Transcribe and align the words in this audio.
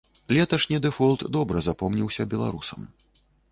Леташні 0.37 0.79
дэфолт 0.85 1.27
добра 1.37 1.63
запомніўся 1.69 2.27
беларусам. 2.35 2.91